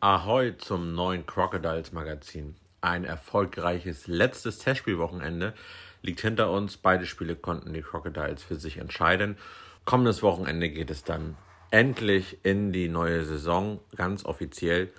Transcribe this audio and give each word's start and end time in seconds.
Ahoi 0.00 0.52
zum 0.58 0.94
neuen 0.94 1.24
Crocodiles 1.24 1.92
Magazin. 1.92 2.54
Ein 2.82 3.04
erfolgreiches 3.04 4.06
letztes 4.06 4.58
Testspielwochenende 4.58 5.54
liegt 6.02 6.20
hinter 6.20 6.50
uns. 6.50 6.76
Beide 6.76 7.06
Spiele 7.06 7.34
konnten 7.34 7.72
die 7.72 7.80
Crocodiles 7.80 8.42
für 8.42 8.56
sich 8.56 8.76
entscheiden. 8.76 9.38
Kommendes 9.86 10.22
Wochenende 10.22 10.68
geht 10.68 10.90
es 10.90 11.02
dann 11.02 11.36
endlich 11.70 12.38
in 12.42 12.72
die 12.72 12.88
neue 12.88 13.24
Saison, 13.24 13.80
ganz 13.96 14.26
offiziell. 14.26 14.90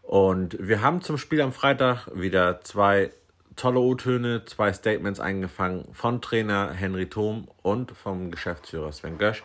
Und 0.00 0.56
wir 0.58 0.80
haben 0.80 1.02
zum 1.02 1.18
Spiel 1.18 1.42
am 1.42 1.52
Freitag 1.52 2.08
wieder 2.14 2.62
zwei 2.62 3.10
tolle 3.54 3.80
O-Töne, 3.80 4.46
zwei 4.46 4.72
Statements 4.72 5.20
eingefangen 5.20 5.92
von 5.92 6.22
Trainer 6.22 6.72
Henry 6.72 7.06
Thom 7.06 7.48
und 7.60 7.90
vom 7.92 8.30
Geschäftsführer 8.30 8.92
Sven 8.92 9.18
Gösch. 9.18 9.44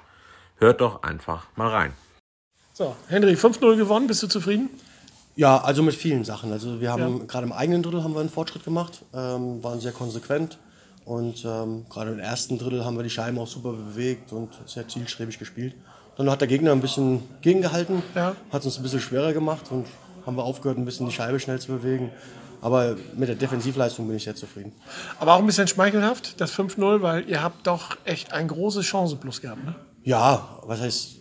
Hört 0.55 0.79
doch 0.79 1.03
einfach 1.03 1.47
mal 1.57 1.69
rein. 1.69 1.93
So, 2.77 2.95
Henry, 3.07 3.33
5-0 3.33 3.75
gewonnen, 3.75 4.05
bist 4.05 4.21
du 4.21 4.27
zufrieden? 4.27 4.69
Ja, 5.35 5.57
also 5.57 5.81
mit 5.81 5.95
vielen 5.95 6.23
Sachen. 6.23 6.51
Also 6.51 6.79
wir 6.79 6.91
haben 6.91 7.21
ja. 7.21 7.25
gerade 7.25 7.47
im 7.47 7.51
eigenen 7.51 7.81
Drittel 7.81 8.03
haben 8.03 8.13
wir 8.13 8.19
einen 8.19 8.29
Fortschritt 8.29 8.63
gemacht, 8.63 9.01
ähm, 9.15 9.63
waren 9.63 9.79
sehr 9.79 9.93
konsequent 9.93 10.59
und 11.03 11.43
ähm, 11.43 11.87
gerade 11.89 12.11
im 12.11 12.19
ersten 12.19 12.59
Drittel 12.59 12.85
haben 12.85 12.95
wir 12.95 13.01
die 13.01 13.09
Scheiben 13.09 13.39
auch 13.39 13.47
super 13.47 13.71
bewegt 13.71 14.31
und 14.31 14.49
sehr 14.67 14.87
zielstrebig 14.87 15.39
gespielt. 15.39 15.73
Dann 16.17 16.29
hat 16.29 16.39
der 16.39 16.47
Gegner 16.47 16.71
ein 16.71 16.79
bisschen 16.79 17.23
gegengehalten, 17.41 18.03
ja. 18.13 18.35
hat 18.51 18.59
es 18.59 18.67
uns 18.67 18.77
ein 18.77 18.83
bisschen 18.83 19.01
schwerer 19.01 19.33
gemacht 19.33 19.71
und 19.71 19.87
haben 20.27 20.37
wir 20.37 20.43
aufgehört, 20.43 20.77
ein 20.77 20.85
bisschen 20.85 21.07
die 21.07 21.13
Scheibe 21.13 21.39
schnell 21.39 21.59
zu 21.59 21.71
bewegen. 21.71 22.11
Aber 22.61 22.95
mit 23.15 23.27
der 23.27 23.37
Defensivleistung 23.37 24.05
bin 24.05 24.17
ich 24.17 24.25
sehr 24.25 24.35
zufrieden. 24.35 24.71
Aber 25.19 25.33
auch 25.33 25.39
ein 25.39 25.47
bisschen 25.47 25.67
schmeichelhaft, 25.67 26.39
das 26.39 26.53
5-0, 26.53 27.01
weil 27.01 27.27
ihr 27.27 27.41
habt 27.41 27.65
doch 27.65 27.97
echt 28.05 28.33
ein 28.33 28.47
großes 28.47 28.85
Chancenplus 28.85 29.41
gehabt, 29.41 29.65
ne? 29.65 29.73
Ja, 30.03 30.59
was 30.61 30.79
heißt 30.79 31.17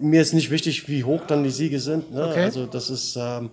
mir 0.00 0.22
ist 0.22 0.32
nicht 0.32 0.50
wichtig, 0.50 0.88
wie 0.88 1.04
hoch 1.04 1.22
dann 1.26 1.44
die 1.44 1.50
Siege 1.50 1.80
sind. 1.80 2.12
Ne? 2.12 2.28
Okay. 2.28 2.44
Also 2.44 2.66
das 2.66 2.90
ist, 2.90 3.16
ähm, 3.16 3.50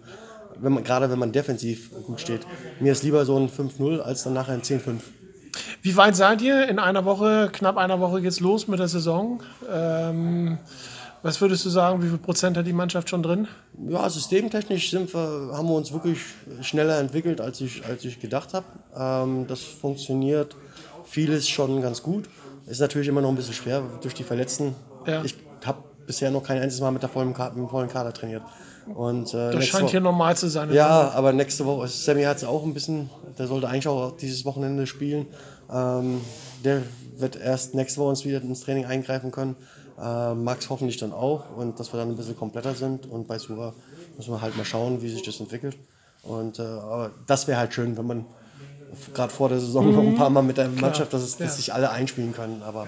wenn 0.60 0.74
man, 0.74 0.84
gerade 0.84 1.10
wenn 1.10 1.20
man 1.20 1.32
defensiv 1.32 1.92
gut 2.06 2.22
steht. 2.22 2.42
Mir 2.80 2.92
ist 2.92 3.04
lieber 3.04 3.26
so 3.26 3.38
ein 3.38 3.50
5-0 3.50 4.00
als 4.00 4.24
dann 4.24 4.34
nachher 4.34 4.54
ein 4.54 4.62
10-5. 4.62 5.00
Wie 5.82 5.98
weit 5.98 6.16
seid 6.16 6.42
ihr? 6.42 6.68
In 6.68 6.80
einer 6.80 7.06
Woche, 7.06 7.50
knapp 7.52 7.78
einer 7.78 8.00
Woche 8.00 8.22
geht's 8.22 8.40
los 8.40 8.68
mit 8.68 8.80
der 8.80 8.88
Saison. 8.88 9.42
Ähm, 9.72 10.60
was 11.24 11.40
würdest 11.40 11.66
du 11.66 11.70
sagen, 11.70 12.02
wie 12.04 12.10
viel 12.10 12.18
Prozent 12.18 12.58
hat 12.58 12.66
die 12.66 12.74
Mannschaft 12.74 13.10
schon 13.10 13.22
drin? 13.22 13.48
Ja, 13.90 14.10
systemtechnisch 14.10 14.94
wir, 14.94 15.00
haben 15.54 15.68
wir 15.68 15.76
uns 15.76 15.92
wirklich 15.92 16.20
schneller 16.62 17.00
entwickelt, 17.00 17.42
als 17.42 17.62
ich, 17.62 17.86
als 17.86 18.06
ich 18.06 18.20
gedacht 18.20 18.54
habe. 18.54 18.66
Ähm, 18.96 19.46
das 19.48 19.62
funktioniert 19.62 20.56
vieles 21.06 21.48
schon 21.48 21.82
ganz 21.82 22.02
gut. 22.02 22.26
Ist 22.66 22.80
natürlich 22.80 23.08
immer 23.08 23.22
noch 23.22 23.30
ein 23.30 23.36
bisschen 23.36 23.54
schwer 23.54 23.84
durch 24.02 24.14
die 24.14 24.24
Verletzten. 24.24 24.76
Ja. 25.06 25.24
Ich 25.24 25.36
habe 25.66 25.84
bisher 26.06 26.32
noch 26.32 26.44
kein 26.44 26.58
einziges 26.58 26.82
Mal 26.82 26.92
mit 26.92 27.02
der 27.02 27.10
vollen, 27.10 27.34
Kader, 27.34 27.56
mit 27.56 27.66
dem 27.66 27.70
vollen 27.70 27.90
Kader 27.90 28.14
trainiert. 28.14 28.44
Und, 28.94 29.34
äh, 29.34 29.52
das 29.52 29.66
scheint 29.66 29.84
Woche, 29.84 29.92
hier 29.92 30.02
normal 30.02 30.36
zu 30.36 30.50
sein. 30.50 30.74
Ja, 30.74 31.12
aber 31.12 31.34
nächste 31.34 31.66
Woche, 31.66 31.88
Sammy 31.88 32.24
hat 32.24 32.38
es 32.38 32.44
auch 32.44 32.64
ein 32.64 32.74
bisschen, 32.74 33.10
der 33.38 33.48
sollte 33.48 33.68
eigentlich 33.70 33.88
auch 33.88 34.18
dieses 34.18 34.44
Wochenende 34.46 34.88
spielen. 34.88 35.28
Ähm, 35.72 36.22
der 36.64 36.82
wird 37.18 37.36
erst 37.36 37.76
nächste 37.76 38.00
Woche 38.00 38.10
uns 38.10 38.26
wieder 38.26 38.42
ins 38.42 38.62
Training 38.62 38.86
eingreifen 38.86 39.32
können. 39.32 39.56
Äh, 40.02 40.34
Max 40.34 40.70
hoffentlich 40.70 40.98
dann 40.98 41.14
auch 41.14 41.56
und 41.56 41.80
dass 41.80 41.94
wir 41.94 42.00
dann 42.00 42.10
ein 42.10 42.18
bisschen 42.18 42.36
kompletter 42.36 42.74
sind. 42.74 43.06
Und 43.06 43.28
bei 43.28 43.38
Sura 43.38 43.74
müssen 44.18 44.34
wir 44.34 44.42
halt 44.42 44.58
mal 44.58 44.66
schauen, 44.66 45.02
wie 45.02 45.10
sich 45.10 45.24
das 45.24 45.40
entwickelt. 45.40 45.78
Und, 46.24 46.60
äh, 46.60 46.64
aber 46.64 47.12
das 47.28 47.48
wäre 47.48 47.60
halt 47.60 47.74
schön, 47.74 47.98
wenn 47.98 48.08
man 48.08 48.26
gerade 49.14 49.32
vor 49.32 49.50
der 49.50 49.60
Saison 49.60 49.88
mhm. 49.88 49.96
noch 49.96 50.04
ein 50.04 50.16
paar 50.16 50.30
Mal 50.30 50.42
mit 50.42 50.58
der 50.58 50.68
Mannschaft, 50.70 51.14
dass, 51.14 51.22
es, 51.22 51.38
dass 51.38 51.52
ja. 51.52 51.56
sich 51.56 51.74
alle 51.74 51.92
einspielen 51.92 52.34
können. 52.34 52.62
Aber 52.64 52.88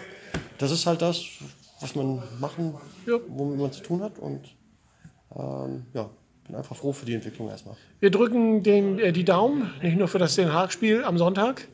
das 0.58 0.72
ist 0.72 0.86
halt 0.86 1.02
das, 1.02 1.22
was 1.84 1.96
man 1.96 2.24
machen, 2.40 2.74
ja. 3.06 3.18
womit 3.28 3.60
man 3.60 3.72
zu 3.72 3.84
tun 3.84 4.02
hat. 4.02 4.18
Und 4.18 4.56
ähm, 5.36 5.86
ja, 5.94 6.10
bin 6.48 6.56
einfach 6.56 6.76
froh 6.76 6.94
für 6.94 7.06
die 7.06 7.14
Entwicklung 7.14 7.50
erstmal. 7.50 7.76
Wir 8.00 8.12
drücken 8.12 8.64
den, 8.64 9.00
äh, 9.00 9.12
die 9.12 9.26
Daumen, 9.26 9.72
nicht 9.82 9.98
nur 9.98 10.08
für 10.08 10.20
das 10.20 10.36
Den 10.36 10.52
Haag-Spiel 10.52 11.04
am 11.04 11.18
Sonntag. 11.18 11.68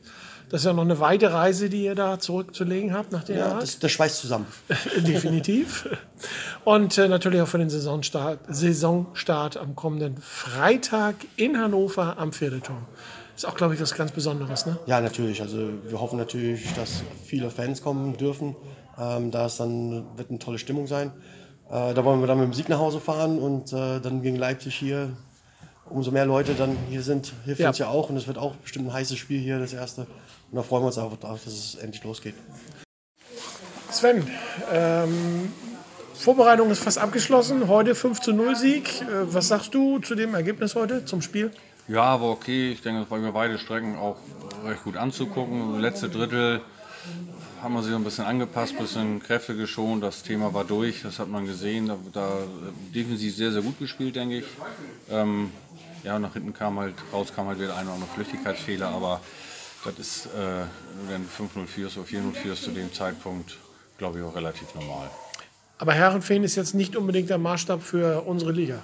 Das 0.50 0.62
ist 0.62 0.66
ja 0.66 0.72
noch 0.72 0.82
eine 0.82 0.98
weite 0.98 1.32
Reise, 1.32 1.70
die 1.70 1.84
ihr 1.84 1.94
da 1.94 2.18
zurückzulegen 2.18 2.92
habt 2.92 3.12
nach 3.12 3.22
Den 3.22 3.38
ja, 3.38 3.50
Haag. 3.50 3.60
Das, 3.60 3.78
das 3.78 3.92
schweißt 3.92 4.18
zusammen. 4.18 4.46
Definitiv. 4.96 5.88
Und 6.64 6.98
äh, 6.98 7.06
natürlich 7.06 7.40
auch 7.40 7.48
für 7.48 7.58
den 7.58 7.70
Saisonstart, 7.70 8.40
Saisonstart 8.48 9.56
am 9.56 9.76
kommenden 9.76 10.16
Freitag 10.18 11.14
in 11.36 11.56
Hannover 11.56 12.18
am 12.18 12.32
Pferdeturm. 12.32 12.84
Ist 13.36 13.46
auch, 13.46 13.54
glaube 13.54 13.74
ich, 13.74 13.80
was 13.80 13.94
ganz 13.94 14.10
Besonderes, 14.10 14.66
ne? 14.66 14.76
Ja, 14.86 15.00
natürlich. 15.00 15.40
Also 15.40 15.70
wir 15.84 16.00
hoffen 16.00 16.18
natürlich, 16.18 16.74
dass 16.74 17.02
viele 17.24 17.48
Fans 17.50 17.80
kommen 17.80 18.16
dürfen. 18.16 18.56
Ähm, 19.00 19.30
da 19.30 19.46
ist 19.46 19.58
dann, 19.58 20.04
wird 20.16 20.30
eine 20.30 20.38
tolle 20.38 20.58
Stimmung 20.58 20.86
sein. 20.86 21.12
Äh, 21.70 21.94
da 21.94 22.04
wollen 22.04 22.20
wir 22.20 22.26
dann 22.26 22.38
mit 22.38 22.48
dem 22.48 22.52
Sieg 22.52 22.68
nach 22.68 22.78
Hause 22.78 23.00
fahren 23.00 23.38
und 23.38 23.72
äh, 23.72 24.00
dann 24.00 24.22
gegen 24.22 24.36
Leipzig 24.36 24.74
hier. 24.74 25.16
Umso 25.88 26.10
mehr 26.12 26.26
Leute 26.26 26.54
dann 26.54 26.76
hier 26.88 27.02
sind, 27.02 27.32
hilft 27.44 27.60
ja. 27.60 27.68
uns 27.68 27.78
ja 27.78 27.88
auch 27.88 28.10
und 28.10 28.16
es 28.16 28.28
wird 28.28 28.38
auch 28.38 28.54
bestimmt 28.56 28.86
ein 28.86 28.92
heißes 28.92 29.18
Spiel 29.18 29.40
hier, 29.40 29.58
das 29.58 29.72
erste. 29.72 30.02
Und 30.02 30.56
da 30.56 30.62
freuen 30.62 30.82
wir 30.82 30.88
uns 30.88 30.98
auch 30.98 31.16
darauf, 31.16 31.42
dass 31.42 31.52
es 31.52 31.74
endlich 31.76 32.04
losgeht. 32.04 32.34
Sven, 33.90 34.24
ähm, 34.72 35.52
Vorbereitung 36.14 36.70
ist 36.70 36.82
fast 36.82 36.98
abgeschlossen. 36.98 37.66
Heute 37.66 37.94
5 37.94 38.20
zu 38.20 38.32
0 38.32 38.54
Sieg. 38.54 39.00
Äh, 39.00 39.32
was 39.32 39.48
sagst 39.48 39.74
du 39.74 39.98
zu 39.98 40.14
dem 40.14 40.34
Ergebnis 40.34 40.74
heute, 40.74 41.04
zum 41.06 41.22
Spiel? 41.22 41.50
Ja, 41.88 42.20
war 42.20 42.28
okay. 42.28 42.70
Ich 42.70 42.82
denke, 42.82 43.02
es 43.02 43.10
war 43.10 43.18
über 43.18 43.32
beide 43.32 43.58
Strecken 43.58 43.96
auch 43.96 44.16
recht 44.64 44.84
gut 44.84 44.96
anzugucken. 44.96 45.80
Letzte 45.80 46.08
Drittel 46.08 46.60
haben 47.62 47.74
wir 47.74 47.82
sich 47.82 47.94
ein 47.94 48.04
bisschen 48.04 48.24
angepasst, 48.24 48.72
ein 48.72 48.82
bisschen 48.82 49.22
Kräfte 49.22 49.54
geschont. 49.54 50.02
Das 50.02 50.22
Thema 50.22 50.54
war 50.54 50.64
durch, 50.64 51.02
das 51.02 51.18
hat 51.18 51.28
man 51.28 51.46
gesehen. 51.46 51.88
Da, 51.88 51.96
da 52.12 52.38
defensiv 52.94 53.34
sehr, 53.36 53.52
sehr 53.52 53.62
gut 53.62 53.78
gespielt, 53.78 54.16
denke 54.16 54.38
ich. 54.38 54.44
Ähm, 55.10 55.50
ja, 56.02 56.18
nach 56.18 56.32
hinten 56.32 56.54
kam 56.54 56.78
halt, 56.78 56.94
raus 57.12 57.32
kam 57.34 57.46
halt 57.46 57.60
wieder 57.60 57.76
ein 57.76 57.86
oder 57.86 57.94
andere 57.94 58.10
Flüchtigkeitsfehler, 58.14 58.88
aber 58.88 59.20
das 59.84 59.98
ist, 59.98 60.26
äh, 60.26 60.64
wenn 61.08 61.22
du 61.22 61.60
5-0 61.60 61.66
führst 61.66 61.98
oder 61.98 62.06
4-0 62.06 62.32
führst 62.32 62.64
zu 62.64 62.70
dem 62.70 62.92
Zeitpunkt, 62.92 63.56
glaube 63.98 64.18
ich, 64.18 64.24
auch 64.24 64.34
relativ 64.34 64.74
normal. 64.74 65.10
Aber 65.78 65.92
Herrenfeen 65.92 66.44
ist 66.44 66.56
jetzt 66.56 66.74
nicht 66.74 66.96
unbedingt 66.96 67.30
der 67.30 67.38
Maßstab 67.38 67.82
für 67.82 68.22
unsere 68.22 68.52
Liga. 68.52 68.82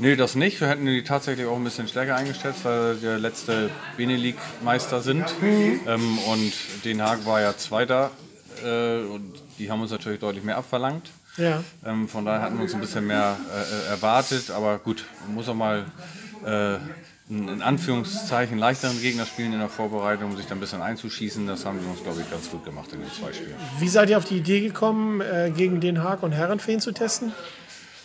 Nee, 0.00 0.16
das 0.16 0.34
nicht. 0.34 0.58
Wir 0.62 0.68
hätten 0.68 0.86
die 0.86 1.04
tatsächlich 1.04 1.46
auch 1.46 1.56
ein 1.56 1.64
bisschen 1.64 1.86
stärker 1.86 2.16
eingeschätzt, 2.16 2.64
weil 2.64 3.02
wir 3.02 3.10
der 3.10 3.18
letzte 3.18 3.68
Benelink-Meister 3.98 5.02
sind. 5.02 5.26
Mhm. 5.42 5.80
Ähm, 5.86 6.18
und 6.20 6.52
Den 6.86 7.02
Haag 7.02 7.26
war 7.26 7.42
ja 7.42 7.54
Zweiter. 7.54 8.10
Äh, 8.64 9.00
und 9.00 9.34
die 9.58 9.70
haben 9.70 9.82
uns 9.82 9.90
natürlich 9.90 10.18
deutlich 10.18 10.42
mehr 10.42 10.56
abverlangt. 10.56 11.10
Ja. 11.36 11.62
Ähm, 11.84 12.08
von 12.08 12.24
daher 12.24 12.40
hatten 12.40 12.56
wir 12.56 12.62
uns 12.62 12.72
ein 12.72 12.80
bisschen 12.80 13.06
mehr 13.06 13.36
äh, 13.54 13.90
erwartet. 13.90 14.50
Aber 14.50 14.78
gut, 14.78 15.04
man 15.26 15.34
muss 15.34 15.48
auch 15.50 15.54
mal 15.54 15.84
äh, 16.46 16.76
in 17.28 17.60
Anführungszeichen 17.60 18.56
leichteren 18.56 18.98
Gegner 19.02 19.26
spielen 19.26 19.52
in 19.52 19.58
der 19.58 19.68
Vorbereitung, 19.68 20.30
um 20.30 20.36
sich 20.36 20.46
dann 20.46 20.56
ein 20.56 20.60
bisschen 20.62 20.80
einzuschießen. 20.80 21.46
Das 21.46 21.66
haben 21.66 21.78
wir 21.78 21.90
uns, 21.90 22.02
glaube 22.02 22.22
ich, 22.22 22.30
ganz 22.30 22.50
gut 22.50 22.64
gemacht 22.64 22.90
in 22.94 23.00
den 23.00 23.12
zwei 23.12 23.34
Spielen. 23.34 23.54
Wie 23.78 23.88
seid 23.88 24.08
ihr 24.08 24.16
auf 24.16 24.24
die 24.24 24.38
Idee 24.38 24.62
gekommen, 24.62 25.20
äh, 25.20 25.52
gegen 25.54 25.80
Den 25.80 26.02
Haag 26.02 26.22
und 26.22 26.32
Herrenfeen 26.32 26.80
zu 26.80 26.92
testen? 26.92 27.32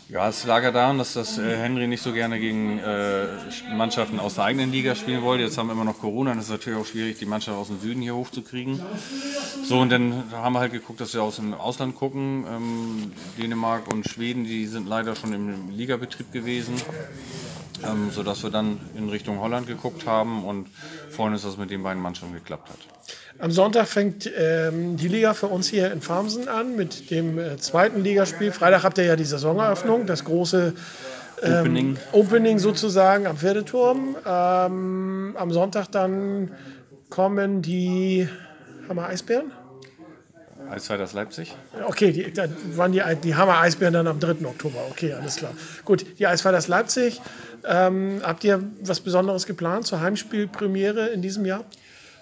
Ja, 0.08 0.30
es 0.30 0.46
lag 0.46 0.62
ja 0.62 0.72
daran, 0.72 1.00
dass 1.00 1.14
das 1.14 1.40
äh, 1.40 1.58
Henry 1.58 1.88
nicht 1.88 2.04
so 2.04 2.14
gerne 2.14 2.40
gegen 2.40 2.78
äh, 2.78 3.26
Mannschaften 3.76 4.20
aus 4.20 4.35
der 4.35 4.44
eigenen 4.44 4.72
Liga 4.72 4.94
spielen 4.94 5.24
wollte. 5.24 5.44
Jetzt 5.44 5.58
haben 5.58 5.66
wir 5.68 5.74
immer 5.74 5.84
noch 5.84 6.00
Corona, 6.00 6.29
dann 6.29 6.38
ist 6.38 6.46
es 6.46 6.52
natürlich 6.52 6.79
auch 6.79 6.85
schwierig, 6.85 7.18
die 7.18 7.26
Mannschaft 7.26 7.58
aus 7.58 7.68
dem 7.68 7.79
Süden 7.79 8.03
hier 8.03 8.16
hochzukriegen. 8.16 8.79
So, 9.64 9.79
und 9.79 9.90
dann 9.90 10.26
haben 10.32 10.53
wir 10.53 10.59
halt 10.59 10.74
geguckt, 10.74 11.02
dass 11.02 11.16
wir 11.16 11.24
aus 11.24 11.38
dem 11.38 11.56
Ausland 11.56 11.96
gucken. 11.96 12.46
Ähm, 12.47 13.12
Dänemark 13.40 13.88
und 13.88 14.08
Schweden, 14.08 14.44
die 14.44 14.68
sind 14.68 14.88
leider 14.88 15.16
schon 15.16 15.34
im 15.34 15.72
Ligabetrieb 15.72 16.32
gewesen. 16.32 16.76
Ähm, 17.84 18.12
sodass 18.12 18.44
wir 18.44 18.52
dann 18.52 18.79
in 18.96 19.09
Richtung 19.09 19.40
Holland 19.40 19.68
geguckt 19.68 20.06
haben 20.06 20.46
und 20.46 20.68
uns, 21.18 21.41
dass 21.41 21.53
es 21.53 21.58
mit 21.58 21.72
den 21.72 21.84
beiden 21.84 22.02
Mannschaften 22.02 22.34
geklappt 22.34 22.70
hat. 22.70 22.78
Am 23.37 23.52
Sonntag 23.52 23.87
fängt 23.87 24.32
ähm, 24.37 24.96
die 24.96 25.09
Liga 25.09 25.34
für 25.34 25.47
uns 25.47 25.67
hier 25.67 25.91
in 25.91 26.02
Farmsen 26.02 26.47
an 26.47 26.76
mit 26.76 27.11
dem 27.11 27.37
äh, 27.37 27.58
zweiten 27.58 28.02
Ligaspiel. 28.02 28.52
Freitag 28.52 28.84
habt 28.84 28.97
ihr 28.97 29.03
ja 29.03 29.16
die 29.17 29.26
Saisoneröffnung, 29.26 30.05
das 30.05 30.23
große 30.23 30.73
ähm, 31.41 31.59
Opening. 31.59 31.97
Opening. 32.14 32.59
sozusagen 32.59 33.28
am 33.28 33.37
Pferdeturm. 33.37 34.16
Ähm, 34.26 35.35
am 35.37 35.52
Sonntag 35.52 35.91
dann 35.91 36.52
kommen 37.09 37.61
die 37.61 38.29
Hammer 38.87 39.08
Eisbären. 39.08 39.52
Eisfighters 40.70 41.14
Leipzig. 41.14 41.55
Okay, 41.88 42.11
die, 42.11 42.34
dann 42.34 42.55
waren 42.76 42.91
die, 42.91 43.02
die 43.22 43.35
Hammer 43.35 43.59
Eisbären 43.59 43.93
dann 43.93 44.08
am 44.08 44.20
3. 44.20 44.46
Oktober. 44.46 44.79
Okay, 44.90 45.14
alles 45.14 45.35
klar. 45.35 45.52
Gut, 45.84 46.05
die 46.17 46.26
Eisfighters 46.26 46.67
Leipzig. 46.67 47.22
Ähm, 47.67 48.22
habt 48.23 48.43
ihr 48.43 48.64
was 48.81 49.02
Besonderes 49.02 49.46
geplant 49.46 49.85
zur 49.88 49.99
Heimspielpremiere 50.02 51.08
in 51.08 51.22
diesem 51.22 51.46
Jahr? 51.46 51.66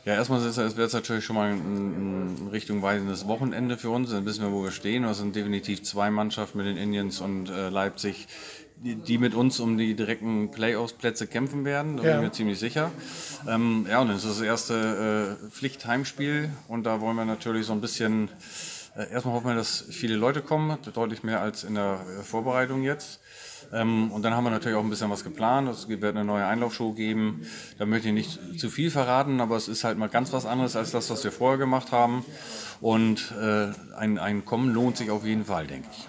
Ja, 0.05 0.15
erstmal 0.15 0.41
wäre 0.41 0.81
es 0.81 0.93
natürlich 0.93 1.23
schon 1.23 1.37
mal 1.37 1.51
ein, 1.51 2.43
ein 2.43 2.47
richtungweisendes 2.49 3.25
Wochenende 3.25 3.77
für 3.77 3.89
uns. 3.89 4.09
Dann 4.11 4.25
wissen 4.25 4.43
wir, 4.43 4.51
wo 4.51 4.61
wir 4.61 4.71
stehen. 4.71 5.03
Das 5.03 5.19
sind 5.19 5.33
definitiv 5.33 5.81
zwei 5.83 6.11
Mannschaften 6.11 6.57
mit 6.57 6.67
den 6.67 6.75
Indians 6.75 7.21
und 7.21 7.49
äh, 7.49 7.69
Leipzig, 7.69 8.27
die, 8.75 8.95
die, 8.95 9.17
mit 9.17 9.33
uns 9.33 9.61
um 9.61 9.77
die 9.77 9.95
direkten 9.95 10.51
Playoffs-Plätze 10.51 11.27
kämpfen 11.27 11.63
werden. 11.63 11.95
Da 11.95 12.03
ja. 12.03 12.09
bin 12.09 12.19
ich 12.19 12.27
mir 12.27 12.31
ziemlich 12.33 12.59
sicher. 12.59 12.91
Ähm, 13.47 13.85
ja, 13.89 14.01
und 14.01 14.09
das 14.09 14.25
ist 14.25 14.39
das 14.39 14.41
erste 14.41 15.37
äh, 15.41 15.49
Pflichtheimspiel. 15.49 16.49
Und 16.67 16.83
da 16.83 16.99
wollen 16.99 17.15
wir 17.15 17.23
natürlich 17.23 17.65
so 17.65 17.71
ein 17.71 17.79
bisschen, 17.79 18.27
erstmal 18.95 19.35
hoffen 19.35 19.47
wir, 19.47 19.55
dass 19.55 19.85
viele 19.89 20.15
Leute 20.15 20.41
kommen, 20.41 20.77
deutlich 20.93 21.23
mehr 21.23 21.41
als 21.41 21.63
in 21.63 21.75
der 21.75 21.99
äh, 22.19 22.23
Vorbereitung 22.23 22.83
jetzt. 22.83 23.19
Ähm, 23.71 24.11
und 24.11 24.23
dann 24.23 24.35
haben 24.35 24.43
wir 24.43 24.51
natürlich 24.51 24.77
auch 24.77 24.83
ein 24.83 24.89
bisschen 24.89 25.09
was 25.09 25.23
geplant. 25.23 25.69
Es 25.69 25.87
wird 25.87 26.03
eine 26.03 26.23
neue 26.23 26.45
Einlaufshow 26.45 26.93
geben. 26.93 27.45
Da 27.79 27.85
möchte 27.85 28.09
ich 28.09 28.13
nicht 28.13 28.59
zu 28.59 28.69
viel 28.69 28.91
verraten, 28.91 29.41
aber 29.41 29.55
es 29.55 29.67
ist 29.67 29.83
halt 29.83 29.97
mal 29.97 30.09
ganz 30.09 30.31
was 30.31 30.45
anderes 30.45 30.75
als 30.75 30.91
das, 30.91 31.09
was 31.09 31.23
wir 31.23 31.31
vorher 31.31 31.57
gemacht 31.57 31.91
haben. 31.91 32.23
Und 32.81 33.33
äh, 33.41 33.69
ein, 33.97 34.19
ein 34.19 34.45
Kommen 34.45 34.73
lohnt 34.73 34.97
sich 34.97 35.09
auf 35.09 35.25
jeden 35.25 35.45
Fall, 35.45 35.67
denke 35.67 35.87
ich. 35.91 36.07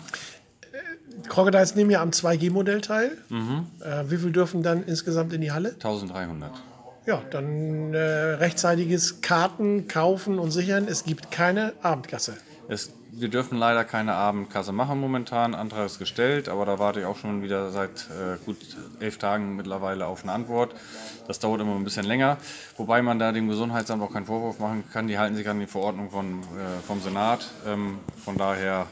Crocodiles 1.29 1.75
nehmen 1.75 1.91
ja 1.91 2.03
am 2.03 2.11
2G-Modell 2.11 2.81
teil. 2.81 3.17
Mhm. 3.29 3.67
Äh, 3.81 4.11
wie 4.11 4.19
viel 4.19 4.33
dürfen 4.33 4.63
dann 4.63 4.85
insgesamt 4.85 5.33
in 5.33 5.41
die 5.41 5.53
Halle? 5.53 5.71
1300. 5.71 6.51
Ja, 7.07 7.23
dann 7.31 7.95
äh, 7.95 7.99
rechtzeitiges 7.99 9.21
Karten 9.21 9.89
kaufen 9.89 10.39
und 10.39 10.51
sichern. 10.51 10.87
Es 10.89 11.05
gibt 11.05 11.31
keine 11.31 11.73
Abendkasse. 11.83 12.35
Es 12.69 12.93
wir 13.17 13.29
dürfen 13.29 13.59
leider 13.59 13.85
keine 13.85 14.15
Abendkasse 14.15 14.73
machen 14.73 15.01
momentan. 15.01 15.55
Antrag 15.55 15.87
ist 15.87 15.99
gestellt, 15.99 16.49
aber 16.49 16.67
da 16.67 16.79
warte 16.79 17.01
ich 17.01 17.07
auch 17.07 17.17
schon 17.17 17.43
wieder 17.43 17.71
seit 17.71 18.09
äh, 18.11 18.39
gut 18.45 18.57
elf 19.01 19.19
Tagen 19.19 19.57
mittlerweile 19.57 20.07
auf 20.07 20.23
eine 20.23 20.33
Antwort. 20.33 20.75
Das 21.27 21.39
dauert 21.39 21.61
immer 21.61 21.75
ein 21.75 21.85
bisschen 21.85 22.05
länger, 22.05 22.39
wobei 22.77 23.03
man 23.03 23.19
da 23.19 23.33
dem 23.33 23.49
Gesundheitsamt 23.49 24.03
auch 24.03 24.13
keinen 24.13 24.27
Vorwurf 24.27 24.59
machen 24.59 24.85
kann. 24.93 25.07
Die 25.07 25.19
halten 25.19 25.37
sich 25.37 25.49
an 25.49 25.61
die 25.61 25.67
Verordnung 25.67 26.11
von, 26.11 26.41
äh, 26.41 26.83
vom 26.87 27.01
Senat. 27.01 27.49
Ähm, 27.67 27.99
von 28.25 28.37
daher 28.37 28.87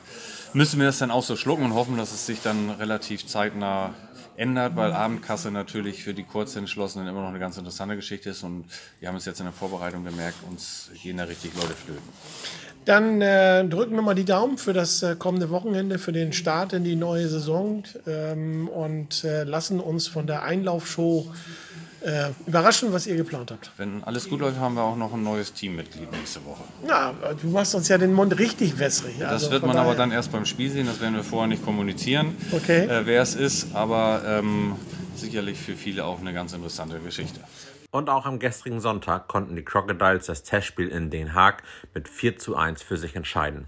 müssen 0.52 0.78
wir 0.78 0.86
das 0.86 0.98
dann 0.98 1.10
auch 1.10 1.24
so 1.24 1.36
schlucken 1.36 1.64
und 1.64 1.74
hoffen, 1.74 1.96
dass 1.96 2.12
es 2.12 2.26
sich 2.26 2.42
dann 2.42 2.70
relativ 2.70 3.26
zeitnah 3.26 3.94
ändert, 4.42 4.74
weil 4.74 4.92
Abendkasse 4.92 5.50
natürlich 5.50 6.02
für 6.02 6.14
die 6.14 6.24
Kurzentschlossenen 6.24 7.06
immer 7.06 7.22
noch 7.22 7.28
eine 7.28 7.38
ganz 7.38 7.56
interessante 7.56 7.94
Geschichte 7.96 8.30
ist 8.30 8.42
und 8.42 8.64
wir 8.98 9.08
haben 9.08 9.16
es 9.16 9.24
jetzt 9.24 9.38
in 9.38 9.46
der 9.46 9.52
Vorbereitung 9.52 10.04
gemerkt, 10.04 10.36
uns 10.50 10.90
gehen 11.00 11.16
da 11.16 11.24
richtig 11.24 11.54
Leute 11.54 11.74
flöten. 11.74 12.02
Dann 12.84 13.22
äh, 13.22 13.64
drücken 13.64 13.94
wir 13.94 14.02
mal 14.02 14.16
die 14.16 14.24
Daumen 14.24 14.58
für 14.58 14.72
das 14.72 15.04
äh, 15.04 15.14
kommende 15.16 15.50
Wochenende, 15.50 16.00
für 16.00 16.10
den 16.10 16.32
Start 16.32 16.72
in 16.72 16.82
die 16.82 16.96
neue 16.96 17.28
Saison 17.28 17.84
ähm, 18.08 18.66
und 18.68 19.22
äh, 19.22 19.44
lassen 19.44 19.78
uns 19.78 20.08
von 20.08 20.26
der 20.26 20.42
Einlaufshow 20.42 21.32
äh, 22.04 22.30
überraschen, 22.46 22.92
was 22.92 23.06
ihr 23.06 23.16
geplant 23.16 23.50
habt. 23.50 23.70
Wenn 23.76 24.02
alles 24.04 24.28
gut 24.28 24.40
läuft, 24.40 24.58
haben 24.58 24.74
wir 24.74 24.82
auch 24.82 24.96
noch 24.96 25.12
ein 25.12 25.22
neues 25.22 25.52
Teammitglied 25.52 26.10
nächste 26.12 26.44
Woche. 26.44 26.62
Ja, 26.86 27.14
du 27.40 27.48
machst 27.48 27.74
uns 27.74 27.88
ja 27.88 27.98
den 27.98 28.12
Mund 28.12 28.38
richtig 28.38 28.78
wässrig. 28.78 29.16
Das 29.18 29.30
also 29.30 29.50
wird 29.52 29.66
man 29.66 29.76
aber 29.76 29.94
dann 29.94 30.10
erst 30.10 30.32
beim 30.32 30.44
Spiel 30.44 30.70
sehen, 30.70 30.86
das 30.86 31.00
werden 31.00 31.14
wir 31.14 31.24
vorher 31.24 31.48
nicht 31.48 31.64
kommunizieren, 31.64 32.36
okay. 32.52 32.86
Äh, 32.86 33.06
wer 33.06 33.22
es 33.22 33.34
ist, 33.34 33.74
aber 33.74 34.22
ähm, 34.26 34.76
sicherlich 35.14 35.58
für 35.58 35.74
viele 35.74 36.04
auch 36.04 36.20
eine 36.20 36.32
ganz 36.32 36.52
interessante 36.52 36.98
Geschichte. 36.98 37.40
Und 37.90 38.08
auch 38.08 38.24
am 38.24 38.38
gestrigen 38.38 38.80
Sonntag 38.80 39.28
konnten 39.28 39.54
die 39.54 39.62
Crocodiles 39.62 40.26
das 40.26 40.42
Testspiel 40.42 40.88
in 40.88 41.10
Den 41.10 41.34
Haag 41.34 41.62
mit 41.94 42.08
4 42.08 42.38
zu 42.38 42.56
1 42.56 42.82
für 42.82 42.96
sich 42.96 43.16
entscheiden. 43.16 43.66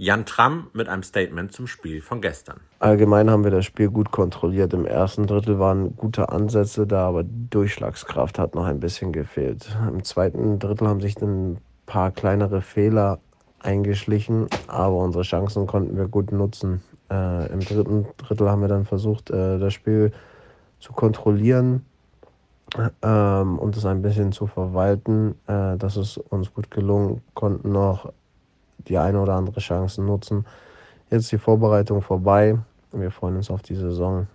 Jan 0.00 0.24
Tramm 0.26 0.68
mit 0.74 0.88
einem 0.88 1.02
Statement 1.02 1.50
zum 1.50 1.66
Spiel 1.66 2.00
von 2.00 2.20
gestern. 2.20 2.60
Allgemein 2.78 3.28
haben 3.28 3.42
wir 3.42 3.50
das 3.50 3.64
Spiel 3.64 3.90
gut 3.90 4.12
kontrolliert. 4.12 4.72
Im 4.72 4.86
ersten 4.86 5.26
Drittel 5.26 5.58
waren 5.58 5.96
gute 5.96 6.28
Ansätze 6.28 6.86
da, 6.86 7.08
aber 7.08 7.24
die 7.24 7.50
Durchschlagskraft 7.50 8.38
hat 8.38 8.54
noch 8.54 8.64
ein 8.64 8.78
bisschen 8.78 9.10
gefehlt. 9.10 9.76
Im 9.88 10.04
zweiten 10.04 10.60
Drittel 10.60 10.86
haben 10.86 11.00
sich 11.00 11.20
ein 11.20 11.58
paar 11.86 12.12
kleinere 12.12 12.62
Fehler 12.62 13.18
eingeschlichen, 13.58 14.46
aber 14.68 14.94
unsere 14.98 15.24
Chancen 15.24 15.66
konnten 15.66 15.96
wir 15.96 16.06
gut 16.06 16.30
nutzen. 16.30 16.80
Äh, 17.10 17.52
Im 17.52 17.58
dritten 17.58 18.06
Drittel 18.18 18.48
haben 18.48 18.60
wir 18.60 18.68
dann 18.68 18.84
versucht, 18.84 19.30
äh, 19.30 19.58
das 19.58 19.74
Spiel 19.74 20.12
zu 20.78 20.92
kontrollieren, 20.92 21.84
ähm, 23.02 23.58
und 23.58 23.76
es 23.76 23.84
ein 23.84 24.02
bisschen 24.02 24.30
zu 24.30 24.46
verwalten. 24.46 25.34
Äh, 25.48 25.76
das 25.76 25.96
ist 25.96 26.18
uns 26.18 26.54
gut 26.54 26.70
gelungen, 26.70 27.22
konnten 27.34 27.72
noch 27.72 28.12
die 28.78 28.98
eine 28.98 29.20
oder 29.20 29.34
andere 29.34 29.60
Chance 29.60 30.02
nutzen. 30.02 30.46
Jetzt 31.10 31.32
die 31.32 31.38
Vorbereitung 31.38 32.02
vorbei. 32.02 32.58
Wir 32.92 33.10
freuen 33.10 33.36
uns 33.36 33.50
auf 33.50 33.62
die 33.62 33.74
Saison. 33.74 34.26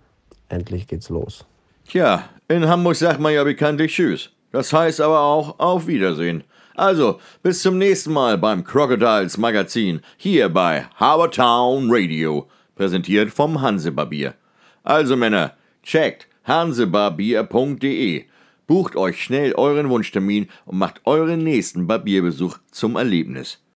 Endlich 0.48 0.86
geht's 0.86 1.08
los. 1.08 1.44
Tja, 1.88 2.24
in 2.48 2.66
Hamburg 2.66 2.96
sagt 2.96 3.20
man 3.20 3.32
ja 3.32 3.44
bekanntlich 3.44 3.94
Tschüss. 3.94 4.30
Das 4.52 4.72
heißt 4.72 5.00
aber 5.00 5.20
auch 5.20 5.58
auf 5.58 5.86
Wiedersehen. 5.86 6.44
Also, 6.76 7.20
bis 7.42 7.62
zum 7.62 7.78
nächsten 7.78 8.12
Mal 8.12 8.38
beim 8.38 8.64
Crocodiles 8.64 9.38
Magazin 9.38 10.00
hier 10.16 10.48
bei 10.48 10.86
Habertown 10.96 11.86
Radio, 11.88 12.48
präsentiert 12.74 13.30
vom 13.30 13.60
Hansebarbier. 13.60 14.34
Also 14.82 15.16
Männer, 15.16 15.52
checkt 15.82 16.28
hansebarbier.de. 16.44 18.24
Bucht 18.66 18.96
euch 18.96 19.22
schnell 19.22 19.54
euren 19.54 19.88
Wunschtermin 19.88 20.48
und 20.64 20.78
macht 20.78 21.00
euren 21.04 21.44
nächsten 21.44 21.86
Barbierbesuch 21.86 22.58
zum 22.70 22.96
Erlebnis. 22.96 23.63